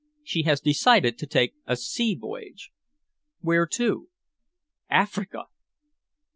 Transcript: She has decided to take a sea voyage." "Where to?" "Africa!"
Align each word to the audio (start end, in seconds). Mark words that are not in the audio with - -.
She 0.23 0.41
has 0.45 0.59
decided 0.61 1.19
to 1.19 1.27
take 1.27 1.53
a 1.67 1.75
sea 1.75 2.15
voyage." 2.15 2.71
"Where 3.41 3.67
to?" 3.67 4.09
"Africa!" 4.89 5.43